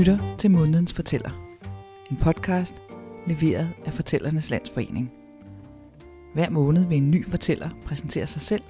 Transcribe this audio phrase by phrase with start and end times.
[0.00, 1.30] lytter til Månedens Fortæller.
[2.10, 2.82] En podcast
[3.26, 5.12] leveret af Fortællernes Landsforening.
[6.34, 8.62] Hver måned vil en ny fortæller præsentere sig selv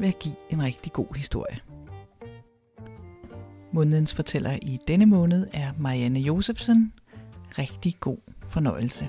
[0.00, 1.58] ved at give en rigtig god historie.
[3.72, 6.92] Månedens fortæller i denne måned er Marianne Josefsen.
[7.58, 9.08] Rigtig god fornøjelse.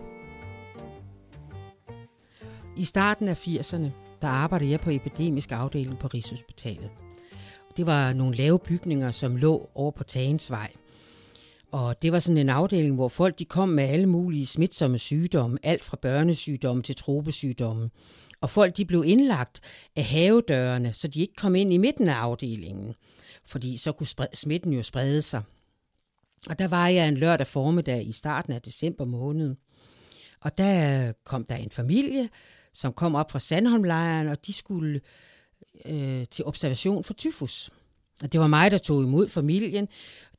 [2.77, 3.87] I starten af 80'erne,
[4.21, 6.89] der arbejdede jeg på epidemisk afdeling på Rigshospitalet.
[7.77, 10.71] Det var nogle lave bygninger, som lå over på Tagensvej.
[11.71, 15.59] Og det var sådan en afdeling, hvor folk de kom med alle mulige smitsomme sygdomme,
[15.63, 17.89] alt fra børnesygdomme til tropesygdomme.
[18.41, 19.59] Og folk de blev indlagt
[19.95, 22.93] af havedørene, så de ikke kom ind i midten af afdelingen,
[23.45, 25.41] fordi så kunne smitten jo sprede sig.
[26.49, 29.55] Og der var jeg en lørdag formiddag i starten af december måned.
[30.41, 32.29] Og der kom der en familie,
[32.73, 35.01] som kom op fra Sandholmlejren, og de skulle
[35.85, 37.69] øh, til observation for tyfus.
[38.23, 39.87] Og det var mig, der tog imod familien.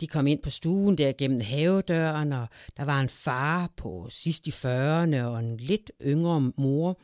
[0.01, 4.47] De kom ind på stuen der gennem havedøren, og der var en far på sidst
[4.47, 7.01] i 40'erne og en lidt yngre mor,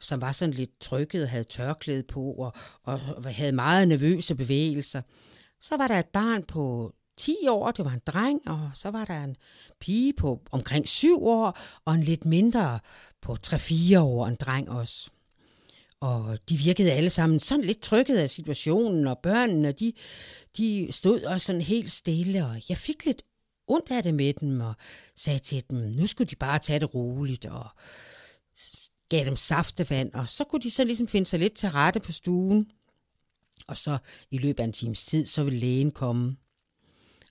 [0.00, 2.52] som var sådan lidt trykket og havde tørklæde på og,
[2.82, 3.00] og
[3.34, 5.02] havde meget nervøse bevægelser.
[5.60, 9.04] Så var der et barn på 10 år, det var en dreng, og så var
[9.04, 9.36] der en
[9.80, 12.78] pige på omkring 7 år, og en lidt mindre
[13.20, 15.10] på 3-4 år, en dreng også.
[16.04, 19.92] Og de virkede alle sammen sådan lidt trykket af situationen, og børnene, de,
[20.56, 23.22] de stod også sådan helt stille, og jeg fik lidt
[23.66, 24.74] ondt af det med dem, og
[25.16, 27.66] sagde til dem, nu skulle de bare tage det roligt, og
[29.08, 32.12] gav dem saftevand, og så kunne de så ligesom finde sig lidt til rette på
[32.12, 32.70] stuen.
[33.66, 33.98] Og så
[34.30, 36.36] i løbet af en times tid, så ville lægen komme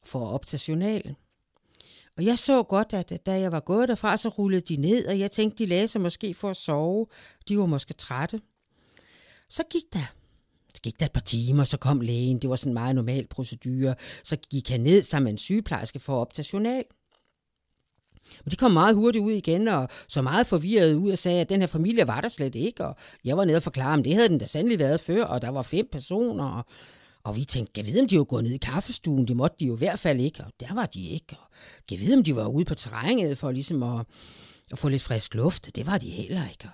[0.05, 1.15] for at optage journalen.
[2.17, 5.19] Og jeg så godt, at da jeg var gået derfra, så rullede de ned, og
[5.19, 7.07] jeg tænkte, de lagde sig måske for at sove.
[7.47, 8.41] De var måske trætte.
[9.53, 10.13] Så gik der
[10.75, 12.39] så gik der et par timer, så kom lægen.
[12.39, 13.95] Det var sådan en meget normal procedure.
[14.23, 16.83] Så gik han ned sammen med en sygeplejerske for at optage journal.
[18.43, 21.49] Men de kom meget hurtigt ud igen, og så meget forvirret ud og sagde, at
[21.49, 22.85] den her familie var der slet ikke.
[22.85, 25.41] Og jeg var nede og forklare, om det havde den da sandelig været før, og
[25.41, 26.45] der var fem personer.
[26.45, 26.65] Og,
[27.23, 29.27] og vi tænkte, kan vide, om de var gået ned i kaffestuen?
[29.27, 31.37] Det måtte de jo i hvert fald ikke, og der var de ikke.
[31.41, 31.47] Og
[31.89, 34.05] kan vide, om de var ude på terrænet for ligesom at,
[34.71, 35.75] at få lidt frisk luft?
[35.75, 36.69] Det var de heller ikke.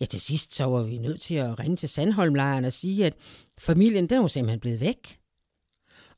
[0.00, 3.14] Ja, til sidst så var vi nødt til at ringe til Sandholmlejren og sige, at
[3.58, 5.20] familien den var simpelthen blevet væk.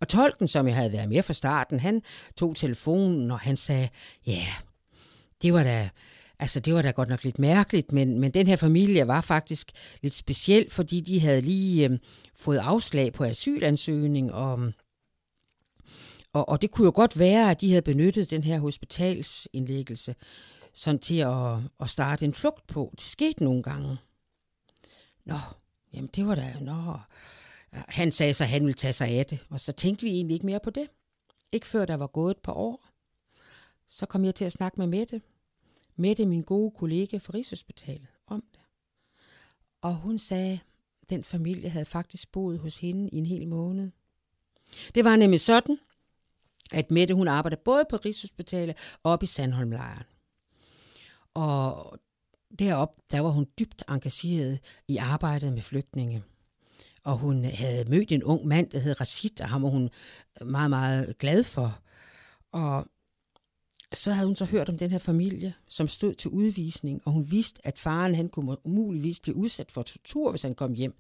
[0.00, 2.03] Og tolken, som jeg havde været med fra starten, han
[2.37, 3.88] tog telefonen, og han sagde,
[4.26, 4.47] ja,
[5.42, 5.91] det var da,
[6.38, 9.71] altså det var da godt nok lidt mærkeligt, men, men den her familie var faktisk
[10.03, 11.98] lidt speciel, fordi de havde lige øh,
[12.37, 14.72] fået afslag på asylansøgning, og,
[16.32, 20.15] og, og det kunne jo godt være, at de havde benyttet den her hospitalsindlæggelse
[20.75, 22.91] sådan til at, at starte en flugt på.
[22.93, 23.99] Det skete nogle gange.
[25.25, 25.38] Nå,
[25.93, 26.99] jamen det var da, nå.
[27.72, 30.34] Han sagde så, at han ville tage sig af det, og så tænkte vi egentlig
[30.34, 30.88] ikke mere på det.
[31.53, 32.88] Ikke før der var gået et par år.
[33.88, 35.22] Så kom jeg til at snakke med Mette.
[35.97, 38.60] Mette, min gode kollega fra Rigshospitalet, om det.
[39.81, 40.60] Og hun sagde,
[41.03, 43.91] at den familie havde faktisk boet hos hende i en hel måned.
[44.94, 45.78] Det var nemlig sådan,
[46.72, 50.04] at Mette hun arbejdede både på Rigshospitalet og op i Sandholmlejren.
[51.34, 51.98] Og
[52.59, 56.22] derop, der var hun dybt engageret i arbejdet med flygtninge.
[57.04, 59.91] Og hun havde mødt en ung mand, der hed Rashid, og ham var hun
[60.44, 61.78] meget, meget glad for.
[62.53, 62.87] Og
[63.92, 67.31] så havde hun så hørt om den her familie, som stod til udvisning, og hun
[67.31, 70.94] vidste, at faren han kunne muligvis blive udsat for tortur, hvis han kom hjem.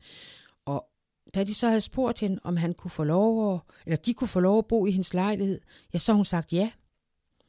[0.64, 0.86] Og
[1.34, 4.28] da de så havde spurgt hende, om han kunne få lov at, eller de kunne
[4.28, 5.60] få lov at bo i hendes lejlighed,
[5.94, 6.70] ja, så hun sagt ja.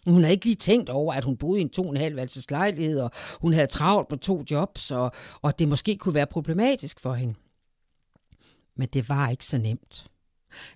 [0.06, 2.28] Hun havde ikke lige tænkt over, at hun boede i en to og en halv
[2.50, 7.00] lejlighed, og hun havde travlt på to jobs, og, og det måske kunne være problematisk
[7.00, 7.34] for hende.
[8.78, 10.08] Men det var ikke så nemt.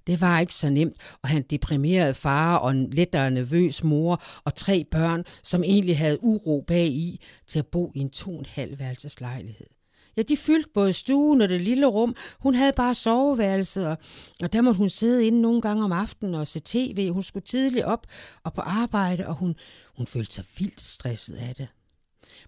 [0.08, 4.24] Det var ikke så nemt at have en deprimeret far og en lettere nervøs mor
[4.44, 8.32] og tre børn, som egentlig havde uro bag i, til at bo i en to
[8.34, 8.78] og en halv
[9.20, 9.68] lejlighed.
[10.18, 12.16] Ja, de fyldte både stuen og det lille rum.
[12.40, 13.98] Hun havde bare soveværelset, og,
[14.42, 17.10] og der måtte hun sidde inde nogle gange om aftenen og se tv.
[17.12, 18.08] Hun skulle tidligt op
[18.44, 19.56] og på arbejde, og hun,
[19.98, 21.68] hun følte sig vildt stresset af det.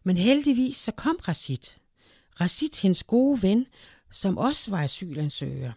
[0.04, 1.78] Men heldigvis så kom Rasit.
[2.42, 3.66] Rasit, hendes gode ven,
[4.12, 5.72] som også var asylansøger.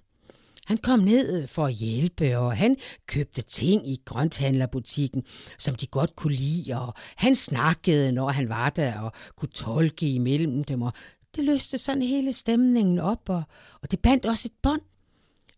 [0.66, 5.22] Han kom ned øh, for at hjælpe, og han købte ting i grønthandlerbutikken,
[5.58, 10.08] som de godt kunne lide, og han snakkede, når han var der, og kunne tolke
[10.08, 10.92] imellem dem, og
[11.36, 13.42] det løste sådan hele stemningen op, og,
[13.82, 14.82] og det bandt også et bånd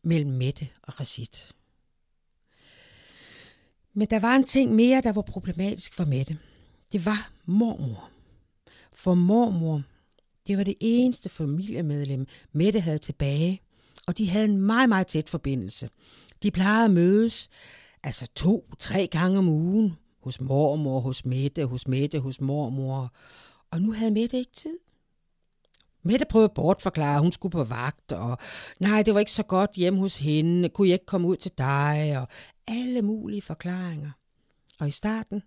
[0.03, 1.53] mellem Mette og Rashid.
[3.94, 6.38] Men der var en ting mere, der var problematisk for Mette.
[6.93, 8.11] Det var mormor.
[8.93, 9.82] For mormor,
[10.47, 13.61] det var det eneste familiemedlem, Mette havde tilbage,
[14.06, 15.91] og de havde en meget, meget tæt forbindelse.
[16.43, 17.50] De plejede at mødes
[18.03, 19.93] altså to, tre gange om ugen.
[20.21, 23.12] Hos mormor, hos Mette, hos Mette, hos mormor.
[23.71, 24.79] Og nu havde Mette ikke tid.
[26.04, 28.38] Mette prøvede at bortforklare, at hun skulle på vagt, og
[28.78, 31.52] nej, det var ikke så godt hjemme hos hende, kunne jeg ikke komme ud til
[31.58, 32.28] dig, og
[32.66, 34.10] alle mulige forklaringer.
[34.80, 35.42] Og i starten,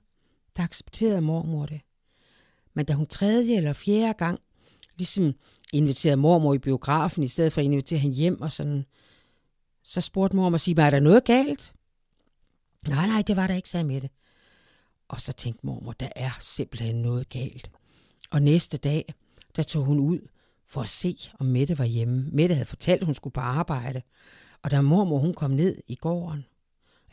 [0.58, 1.82] der accepterede mormor det.
[2.74, 4.40] Men da hun tredje eller fjerde gang
[4.98, 5.34] ligesom
[5.74, 8.86] inviterede mormor i biografen, i stedet for at invitere hende hjem og sådan,
[9.84, 11.74] så spurgte mormor sig, er der noget galt?
[12.88, 14.10] Nej, nej, det var der ikke, sagde Mette.
[15.08, 17.72] Og så tænkte mormor, der er simpelthen noget galt.
[18.32, 19.14] Og næste dag,
[19.56, 20.20] der tog hun ud
[20.68, 22.30] for at se, om Mette var hjemme.
[22.32, 24.02] Mette havde fortalt, at hun skulle på arbejde.
[24.64, 26.46] Og da mormor hun kom ned i gården,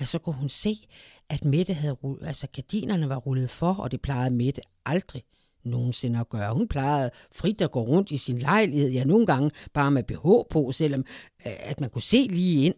[0.01, 0.87] ja, så kunne hun se,
[1.29, 5.23] at Mette havde, altså gardinerne var rullet for, og det plejede Mette aldrig
[5.65, 6.55] nogensinde at gøre.
[6.55, 10.51] Hun plejede frit at gå rundt i sin lejlighed, ja nogle gange bare med BH
[10.51, 11.05] på, selvom
[11.47, 12.75] øh, at man kunne se lige ind.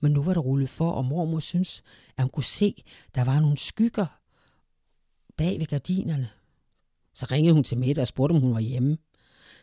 [0.00, 1.82] Men nu var der rullet for, og mormor synes,
[2.16, 4.06] at hun kunne se, at der var nogle skygger
[5.36, 6.30] bag ved gardinerne.
[7.14, 8.98] Så ringede hun til Mette og spurgte, om hun var hjemme.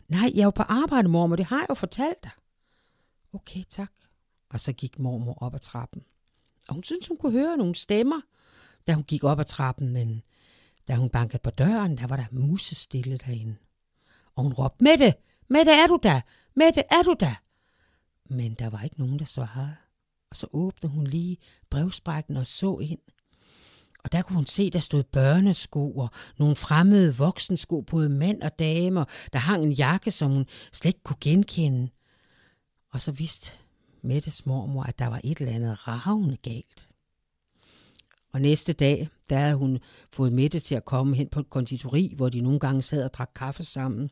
[0.08, 2.30] Nej, jeg er jo på arbejde, mormor, det har jeg jo fortalt dig.
[3.32, 3.92] Okay, tak.
[4.50, 6.02] Og så gik mormor op ad trappen.
[6.68, 8.20] Og hun syntes, hun kunne høre nogle stemmer,
[8.86, 10.22] da hun gik op ad trappen, men
[10.88, 13.56] da hun bankede på døren, der var der musestille derinde.
[14.34, 15.14] Og hun råbte, Mette,
[15.48, 16.20] Mette, er du der?
[16.54, 17.42] Mette, er du der?
[18.34, 19.76] Men der var ikke nogen, der svarede.
[20.30, 21.36] Og så åbnede hun lige
[21.70, 23.00] brevsprækken og så ind.
[24.04, 28.58] Og der kunne hun se, der stod børnesko og nogle fremmede voksensko, både mænd og
[28.58, 29.04] damer.
[29.32, 31.88] Der hang en jakke, som hun slet ikke kunne genkende.
[32.90, 33.52] Og så vidste
[34.02, 36.88] Mettes mormor, at der var et eller andet ravne galt.
[38.32, 39.78] Og næste dag, der havde hun
[40.12, 43.14] fået Mette til at komme hen på et konditori, hvor de nogle gange sad og
[43.14, 44.10] drak kaffe sammen.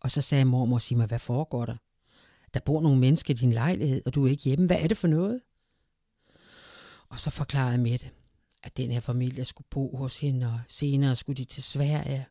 [0.00, 1.76] Og så sagde mormor, sig mig, hvad foregår der?
[2.54, 4.66] Der bor nogle mennesker i din lejlighed, og du er ikke hjemme.
[4.66, 5.40] Hvad er det for noget?
[7.08, 8.10] Og så forklarede Mette,
[8.64, 12.26] at den her familie skulle bo hos hende, og senere skulle de til Sverige,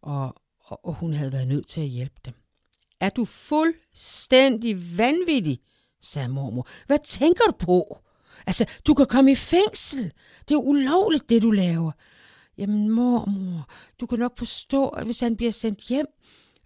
[0.00, 2.34] og, og, og hun havde været nødt til at hjælpe dem.
[3.00, 5.60] Er du fuldstændig vanvittig,
[6.00, 6.68] sagde mormor.
[6.86, 7.98] Hvad tænker du på?
[8.46, 10.12] Altså, du kan komme i fængsel.
[10.48, 11.92] Det er ulovligt, det du laver.
[12.58, 13.68] Jamen, mormor,
[14.00, 16.06] du kan nok forstå, at hvis han bliver sendt hjem,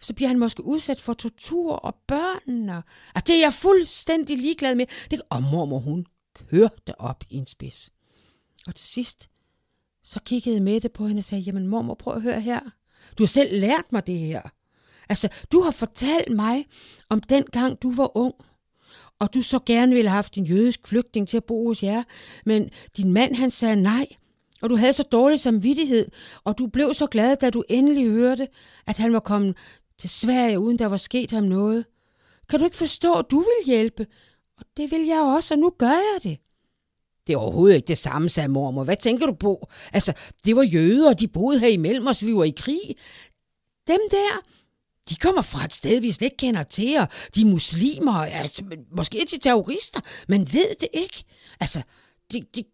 [0.00, 2.82] så bliver han måske udsat for tortur og børnene.
[3.14, 4.86] Og det er jeg fuldstændig ligeglad med.
[5.10, 7.90] Det, og mormor, hun kørte op i en spids.
[8.66, 9.30] Og til sidst,
[10.04, 12.60] så kiggede Mette på hende og sagde, jamen mormor, prøv at høre her.
[13.18, 14.42] Du har selv lært mig det her.
[15.08, 16.66] Altså, du har fortalt mig
[17.08, 18.34] om den gang, du var ung
[19.22, 22.02] og du så gerne ville have haft en jødisk flygtning til at bo hos jer,
[22.46, 24.06] men din mand han sagde nej,
[24.62, 26.08] og du havde så dårlig samvittighed,
[26.44, 28.48] og du blev så glad, da du endelig hørte,
[28.86, 29.56] at han var kommet
[29.98, 31.84] til Sverige, uden der var sket ham noget.
[32.48, 34.06] Kan du ikke forstå, at du vil hjælpe?
[34.58, 36.38] Og det vil jeg også, og nu gør jeg det.
[37.26, 38.84] Det er overhovedet ikke det samme, sagde mormor.
[38.84, 39.68] Hvad tænker du på?
[39.92, 40.12] Altså,
[40.44, 42.96] det var jøder, og de boede her imellem os, vi var i krig.
[43.86, 44.42] Dem der,
[45.08, 48.64] de kommer fra et sted, vi slet ikke kender til, og de er muslimer, altså,
[48.90, 51.24] måske er de terrorister, men ved det ikke.
[51.60, 51.82] Altså,
[52.32, 52.64] de, de,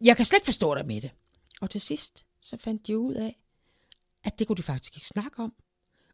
[0.00, 1.10] jeg kan slet ikke forstå dig med det.
[1.60, 3.38] Og til sidst, så fandt de ud af,
[4.24, 5.52] at det kunne de faktisk ikke snakke om.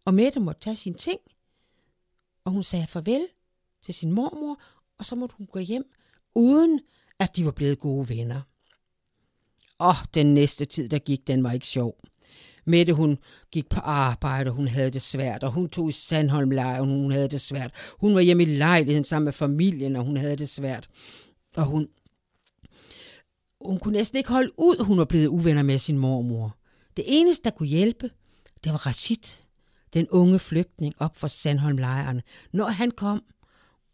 [0.05, 1.21] Og Mette måtte tage sine ting,
[2.45, 3.27] og hun sagde farvel
[3.83, 4.61] til sin mormor,
[4.99, 5.93] og så måtte hun gå hjem,
[6.35, 6.81] uden
[7.19, 8.41] at de var blevet gode venner.
[9.79, 11.97] Og den næste tid, der gik, den var ikke sjov.
[12.65, 13.19] Mette, hun
[13.51, 17.13] gik på arbejde, og hun havde det svært, og hun tog i Sandholm og hun
[17.13, 17.73] havde det svært.
[18.01, 20.89] Hun var hjemme i lejligheden sammen med familien, og hun havde det svært.
[21.57, 21.89] Og hun,
[23.61, 26.57] hun kunne næsten ikke holde ud, hun var blevet uvenner med sin mormor.
[26.97, 28.11] Det eneste, der kunne hjælpe,
[28.65, 29.39] det var Rashid,
[29.95, 32.23] den unge flygtning op fra Sandholmlejren.
[32.53, 33.23] Når han kom,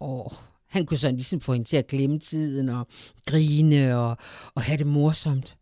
[0.00, 0.32] åh,
[0.68, 2.86] han kunne sådan ligesom få hende til at glemme tiden og
[3.26, 4.16] grine og,
[4.54, 5.56] og have det morsomt.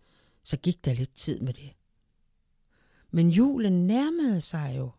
[0.44, 1.72] Så gik der lidt tid med det.
[3.10, 4.90] Men julen nærmede sig jo.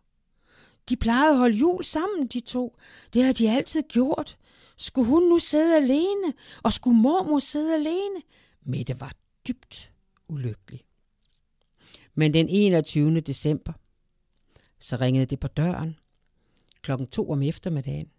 [0.88, 2.76] De plejede at holde jul sammen, de to.
[3.12, 4.36] Det havde de altid gjort.
[4.76, 8.22] Skulle hun nu sidde alene, og skulle mormor sidde alene?
[8.62, 9.12] Mette var
[9.48, 9.92] dybt
[10.28, 10.84] ulykkelig.
[12.14, 13.20] Men den 21.
[13.20, 13.72] december,
[14.78, 15.96] så ringede det på døren
[16.82, 18.10] klokken to om eftermiddagen.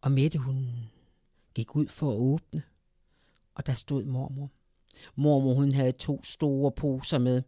[0.00, 0.68] Og Mette, hun
[1.54, 2.62] gik ud for at åbne,
[3.54, 4.50] og der stod mormor.
[5.14, 7.42] Mormor, hun havde to store poser med,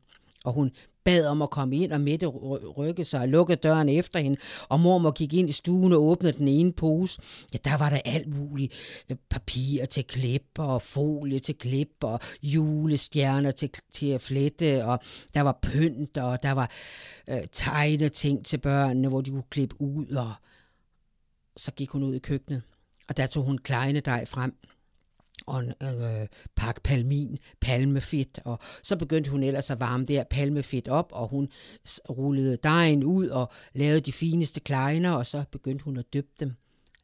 [0.45, 0.71] og hun
[1.05, 4.37] bad om at komme ind, og Mette rykkede sig og lukkede døren efter hende,
[4.69, 7.21] og mormor gik ind i stuen og åbnede den ene pose.
[7.53, 8.75] Ja, der var der alt muligt.
[9.31, 14.99] Papir til klip, og folie til klip, og julestjerner til, til at flette, og
[15.35, 16.71] der var pynt, og der var
[17.29, 20.33] øh, tegne ting til børnene, hvor de kunne klippe ud, og
[21.57, 22.63] så gik hun ud i køkkenet,
[23.09, 24.55] og der tog hun kleine dej frem,
[25.47, 26.27] og en øh,
[26.57, 31.29] pakke palmin, palmefedt, og så begyndte hun ellers at varme det her palmefedt op, og
[31.29, 31.49] hun
[32.11, 36.55] rullede dejen ud og lavede de fineste kleiner, og så begyndte hun at dyppe dem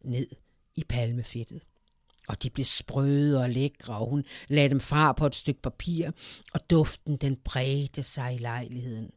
[0.05, 0.27] ned
[0.75, 1.63] i palmefedtet.
[2.29, 6.11] Og de blev sprøde og lækre, og hun lagde dem fra på et stykke papir,
[6.55, 9.11] og duften den bredte sig i lejligheden.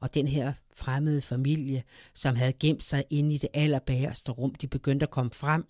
[0.00, 1.82] Og den her fremmede familie,
[2.14, 5.64] som havde gemt sig inde i det allerbæreste rum, de begyndte at komme frem.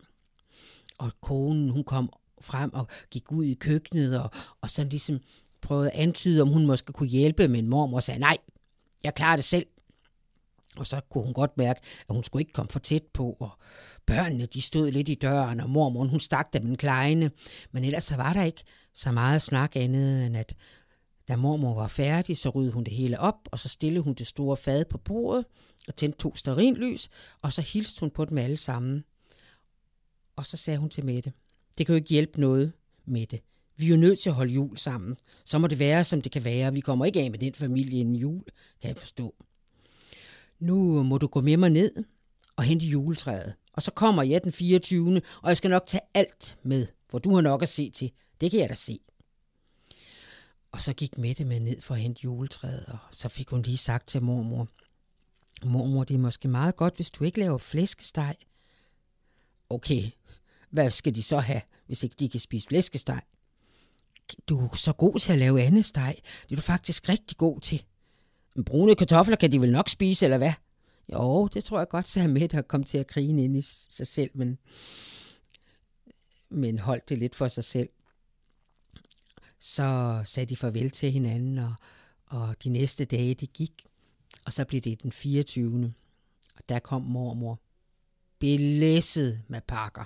[0.98, 5.20] Og konen, hun kom frem og gik ud i køkkenet og, og sådan ligesom
[5.60, 8.36] prøvede at antyde, om hun måske kunne hjælpe, men mormor sagde, nej,
[9.04, 9.66] jeg klarer det selv.
[10.76, 13.50] Og så kunne hun godt mærke, at hun skulle ikke komme for tæt på, og
[14.06, 17.30] børnene de stod lidt i døren, og mormor hun stak dem en kleine.
[17.72, 18.64] Men ellers så var der ikke
[18.94, 20.54] så meget snak andet, end at
[21.30, 24.26] da mormor var færdig, så ryddede hun det hele op, og så stillede hun det
[24.26, 25.44] store fad på bordet,
[25.88, 26.34] og tændte to
[26.72, 27.08] lys,
[27.42, 29.04] og så hilste hun på dem alle sammen.
[30.36, 31.32] Og så sagde hun til Mette,
[31.78, 32.72] det kan jo ikke hjælpe noget
[33.04, 33.40] Mette.
[33.76, 35.16] Vi er jo nødt til at holde jul sammen.
[35.44, 36.74] Så må det være, som det kan være.
[36.74, 38.44] Vi kommer ikke af med den familie inden jul,
[38.80, 39.34] kan jeg forstå.
[40.58, 41.92] Nu må du gå med mig ned
[42.56, 43.54] og hente juletræet.
[43.72, 45.20] Og så kommer jeg den 24.
[45.42, 48.10] Og jeg skal nok tage alt med, for du har nok at se til.
[48.40, 49.00] Det kan jeg da se.
[50.72, 53.76] Og så gik Mette med ned for at hente juletræet, og så fik hun lige
[53.76, 54.68] sagt til mormor,
[55.64, 58.36] mormor, det er måske meget godt, hvis du ikke laver flæskesteg.
[59.70, 60.10] Okay,
[60.70, 63.22] hvad skal de så have, hvis ikke de kan spise flæskesteg?
[64.48, 66.14] Du er så god til at lave andet steg.
[66.42, 67.84] Det er du faktisk rigtig god til.
[68.54, 70.52] Men brune kartofler kan de vel nok spise, eller hvad?
[71.12, 74.06] Jo, det tror jeg godt, sagde Mette og kom til at grine ind i sig
[74.06, 74.58] selv, men,
[76.48, 77.88] men holdt det lidt for sig selv.
[79.60, 81.74] Så sagde de farvel til hinanden, og,
[82.26, 83.86] og de næste dage, de gik.
[84.46, 85.94] Og så blev det den 24.
[86.56, 87.60] Og der kom mormor.
[88.38, 90.04] Belæsset med pakker.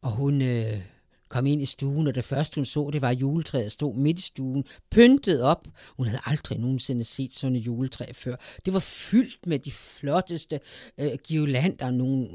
[0.00, 0.82] Og hun øh,
[1.30, 4.22] kom ind i stuen, og det første hun så, det var juletræet stod midt i
[4.22, 5.68] stuen, pyntet op.
[5.96, 8.36] Hun havde aldrig nogensinde set sådan et juletræ før.
[8.64, 10.60] Det var fyldt med de flotteste
[10.98, 12.28] øh, girlander, nogle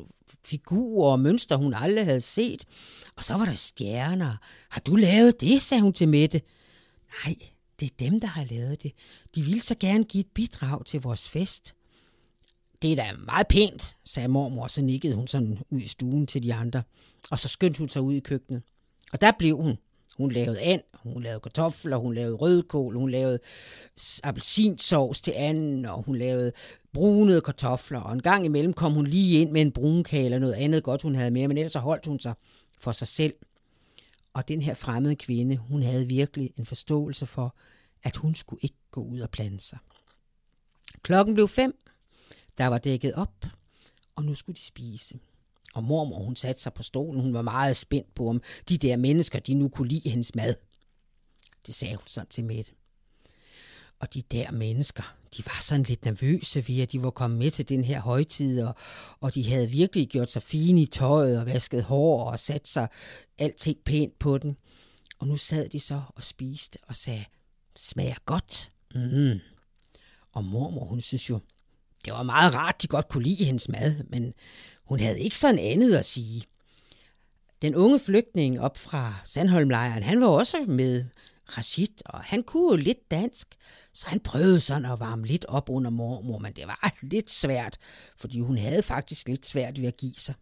[0.46, 2.66] figurer og mønster, hun aldrig havde set.
[3.16, 4.36] Og så var der stjerner.
[4.70, 6.42] Har du lavet det, sagde hun til Mette.
[7.26, 7.36] Nej,
[7.80, 8.92] det er dem, der har lavet det.
[9.36, 11.76] De ville så gerne give et bidrag til vores fest.
[12.82, 16.44] Det er da meget pænt, sagde mormor, så nikkede hun sådan ud i stuen til
[16.44, 16.84] de andre.
[17.32, 18.62] Og så skyndte hun sig ud i køkkenet.
[19.14, 19.78] Og der blev hun.
[20.18, 23.40] Hun lavede and, hun lavede kartofler, hun lavede rødkål, hun lavede
[24.24, 26.52] appelsinsovs til anden, og hun lavede
[26.94, 28.00] brunede kartofler.
[28.00, 31.02] Og en gang imellem kom hun lige ind med en brunkage eller noget andet godt,
[31.02, 32.34] hun havde med, men ellers holdt hun sig
[32.80, 33.34] for sig selv.
[34.34, 37.56] Og den her fremmede kvinde, hun havde virkelig en forståelse for,
[38.04, 39.78] at hun skulle ikke gå ud og blande sig.
[41.02, 41.78] Klokken blev fem,
[42.58, 43.46] der var dækket op,
[44.16, 45.20] og nu skulle de spise.
[45.76, 47.22] Og mormor, hun satte sig på stolen.
[47.22, 50.56] Hun var meget spændt på, om de der mennesker, de nu kunne lide hendes mad.
[51.66, 52.72] Det sagde hun sådan til Mette.
[54.00, 57.52] Og de der mennesker, de var sådan lidt nervøse ved, at de var kommet med
[57.52, 58.76] til den her højtid, og,
[59.20, 62.88] og de havde virkelig gjort sig fine i tøjet og vasket hår og sat sig
[63.38, 64.58] alting pænt på den.
[65.20, 67.26] Og nu sad de så og spiste og sagde,
[67.76, 68.72] smager godt.
[68.96, 69.40] Mm.
[70.32, 71.40] Og mormor, hun synes jo,
[72.06, 74.34] det var meget rart, de godt kunne lide hendes mad, men
[74.86, 76.44] hun havde ikke sådan andet at sige.
[77.62, 81.06] Den unge flygtning op fra Sandholmlejren, han var også med
[81.58, 83.56] Rashid, og han kunne jo lidt dansk,
[83.94, 87.78] så han prøvede sådan at varme lidt op under mormor, men det var lidt svært,
[88.18, 90.36] fordi hun havde faktisk lidt svært ved at give sig.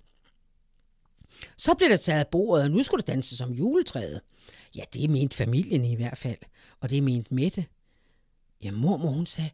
[1.57, 4.21] Så blev der taget af bordet, og nu skulle der danses som juletræet.
[4.75, 6.37] Ja, det mente familien i hvert fald,
[6.79, 7.65] og det mente Mette.
[8.63, 9.49] Ja, mormor hun sagde,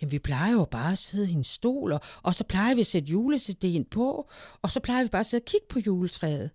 [0.00, 2.80] Jamen, vi plejer jo bare at sidde i en stol, og, og så plejer vi
[2.80, 4.30] at sætte julecidéen på,
[4.62, 6.50] og så plejer vi bare at sidde og kigge på juletræet.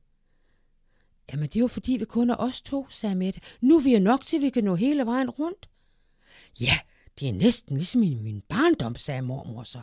[1.32, 3.42] Jamen, det er jo fordi, vi kun er os to, sagde Mette.
[3.62, 5.70] Nu er vi jo nok til, at vi kan nå hele vejen rundt.
[6.62, 6.80] Ja,
[7.20, 9.82] det er næsten ligesom i min barndom, sagde mormor så.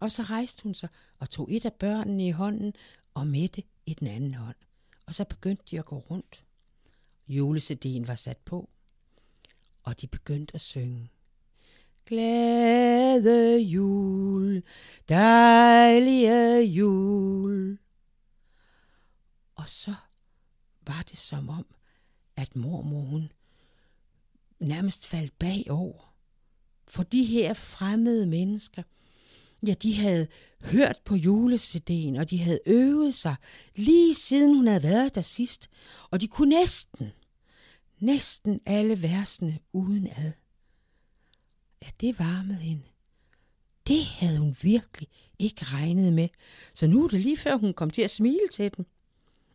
[0.00, 0.88] Og så rejste hun sig
[1.18, 2.72] og tog et af børnene i hånden
[3.14, 4.56] og Mette i den anden hånd.
[5.06, 6.44] Og så begyndte de at gå rundt.
[7.28, 8.68] Julecidéen var sat på,
[9.82, 11.10] og de begyndte at synge.
[12.08, 14.62] Glæde jul,
[15.08, 17.78] dejlige jul.
[19.54, 19.94] Og så
[20.86, 21.66] var det som om,
[22.36, 23.32] at mormor hun
[24.60, 26.14] nærmest faldt bagover.
[26.86, 28.82] For de her fremmede mennesker,
[29.66, 30.26] ja, de havde
[30.60, 33.36] hørt på julecidéen, og de havde øvet sig
[33.76, 35.70] lige siden hun havde været der sidst,
[36.10, 37.12] og de kunne næsten,
[38.00, 40.06] næsten alle versene uden
[41.80, 42.82] at det varmede hende.
[43.88, 45.08] Det havde hun virkelig
[45.38, 46.28] ikke regnet med.
[46.74, 48.86] Så nu er det lige før, hun kom til at smile til dem.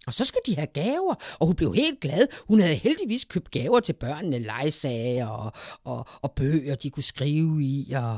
[0.08, 2.28] Og så skulle de have gaver, og hun blev helt glad.
[2.48, 5.52] Hun havde heldigvis købt gaver til børnene, legesager og,
[5.84, 8.18] og, og bøger, de kunne skrive i, og,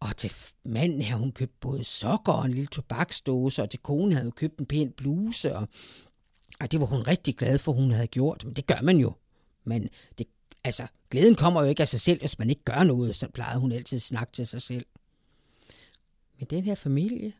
[0.00, 0.32] og til
[0.64, 4.32] manden havde hun købt både sokker og en lille tobaksdåse, og til konen havde hun
[4.32, 5.68] købt en pæn bluse, og,
[6.60, 8.44] og det var hun rigtig glad for, hun havde gjort.
[8.44, 9.12] Men det gør man jo.
[9.64, 10.26] Men det,
[10.64, 13.60] altså, glæden kommer jo ikke af sig selv, hvis man ikke gør noget, så plejede
[13.60, 14.86] hun altid at snakke til sig selv.
[16.38, 17.32] Men den her familie,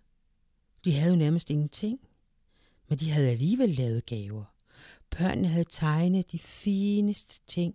[0.85, 2.01] de havde jo nærmest ingenting.
[2.89, 4.45] Men de havde alligevel lavet gaver.
[5.11, 7.75] Børnene havde tegnet de fineste ting.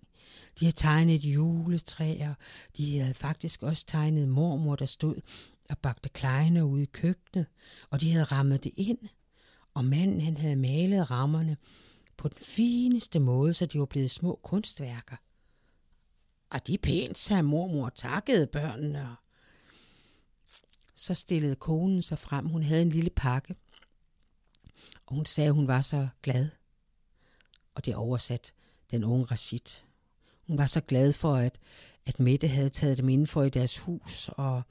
[0.60, 2.34] De havde tegnet juletræer.
[2.78, 5.16] De havde faktisk også tegnet mormor, der stod
[5.70, 7.46] og bagte kleiner ude i køkkenet.
[7.90, 8.98] Og de havde rammet det ind.
[9.74, 11.58] Og manden han havde malet rammerne
[12.18, 15.16] på den fineste måde, så de var blevet små kunstværker.
[16.54, 19.16] Ah, og de pænt, sagde mormor, takkede børnene.
[20.96, 22.46] Så stillede konen sig frem.
[22.46, 23.56] Hun havde en lille pakke.
[25.06, 26.50] Og hun sagde, at hun var så glad.
[27.76, 28.54] Og det oversat
[28.92, 29.84] den unge Rashid.
[30.48, 31.60] Hun var så glad for, at,
[32.06, 34.62] at Mette havde taget dem indenfor i deres hus, og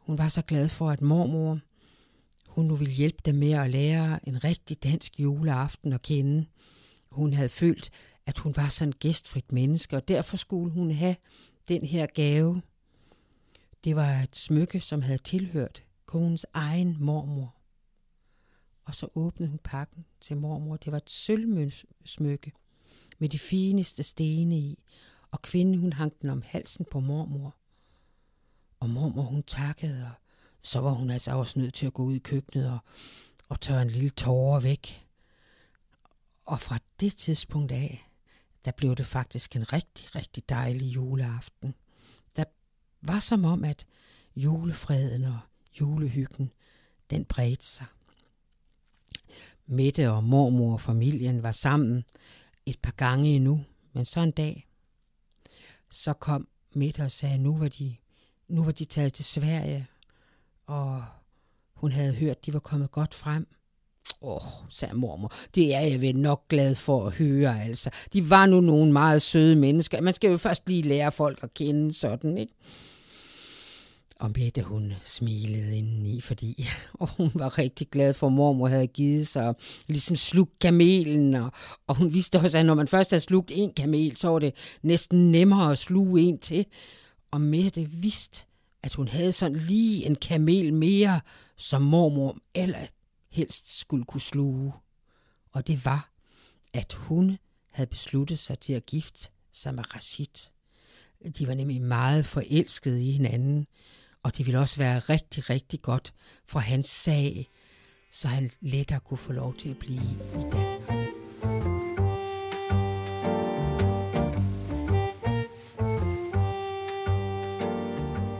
[0.00, 1.60] hun var så glad for, at mormor,
[2.46, 6.46] hun nu ville hjælpe dem med at lære en rigtig dansk juleaften at kende.
[7.16, 7.90] Hun havde følt,
[8.26, 11.16] at hun var sådan et gæstfrit menneske, og derfor skulle hun have
[11.68, 12.62] den her gave.
[13.84, 17.54] Det var et smykke, som havde tilhørt konens egen mormor.
[18.84, 20.76] Og så åbnede hun pakken til mormor.
[20.76, 22.52] Det var et sølvsmykke
[23.18, 24.78] med de fineste stene i,
[25.30, 27.56] og kvinden hun hang den om halsen på mormor.
[28.80, 30.12] Og mormor hun takkede, og
[30.62, 32.78] så var hun altså også nødt til at gå ud i køkkenet og,
[33.48, 35.05] og tørre en lille tårer væk.
[36.46, 38.10] Og fra det tidspunkt af,
[38.64, 41.74] der blev det faktisk en rigtig, rigtig dejlig juleaften.
[42.36, 42.44] Der
[43.02, 43.86] var som om, at
[44.36, 45.38] julefreden og
[45.80, 46.52] julehyggen,
[47.10, 47.86] den bredte sig.
[49.66, 52.04] Mette og mormor og familien var sammen
[52.66, 54.68] et par gange endnu, men så en dag,
[55.90, 57.96] så kom Mette og sagde, at nu var de,
[58.48, 59.86] nu var de taget til Sverige,
[60.66, 61.04] og
[61.74, 63.48] hun havde hørt, at de var kommet godt frem.
[64.22, 67.90] Åh, oh, sagde mormor, det er jeg vel nok glad for at høre, altså.
[68.12, 70.00] De var nu nogle meget søde mennesker.
[70.00, 72.52] Man skal jo først lige lære folk at kende sådan, ikke?
[74.20, 76.66] Og Mette, hun smilede indeni, fordi
[77.00, 79.54] og hun var rigtig glad for, at mormor havde givet sig
[79.86, 81.34] ligesom slugt kamelen.
[81.34, 81.52] Og,
[81.86, 84.54] og hun vidste også, at når man først havde slugt en kamel, så var det
[84.82, 86.66] næsten nemmere at sluge en til.
[87.30, 88.46] Og Mette vidste,
[88.82, 91.20] at hun havde sådan lige en kamel mere,
[91.56, 92.78] som mormor eller
[93.36, 94.72] helst skulle kunne sluge.
[95.52, 96.10] Og det var,
[96.72, 97.38] at hun
[97.70, 100.50] havde besluttet sig til at gifte sig med Rashid.
[101.38, 103.66] De var nemlig meget forelskede i hinanden,
[104.22, 107.50] og det ville også være rigtig, rigtig godt for hans sag,
[108.10, 110.86] så han lettere kunne få lov til at blive i Danmark.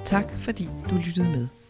[0.04, 1.65] Tak fordi du lyttede med.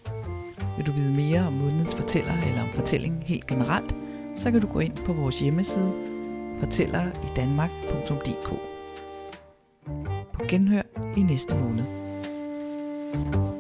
[0.77, 3.97] Vil du vide mere om månedens fortæller eller om fortællingen helt generelt,
[4.37, 5.93] så kan du gå ind på vores hjemmeside
[6.61, 8.49] fortælleridanmark.dk
[10.33, 10.83] På genhør
[11.17, 11.85] i næste måned.
[13.13, 13.56] thank you